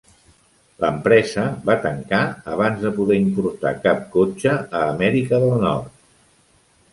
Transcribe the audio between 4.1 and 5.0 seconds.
cotxe a